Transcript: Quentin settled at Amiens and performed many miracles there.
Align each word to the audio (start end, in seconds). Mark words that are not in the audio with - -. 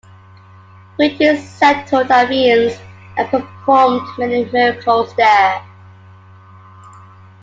Quentin 0.95 1.37
settled 1.37 2.09
at 2.09 2.25
Amiens 2.31 2.75
and 3.17 3.29
performed 3.29 4.01
many 4.17 4.45
miracles 4.45 5.13
there. 5.13 5.63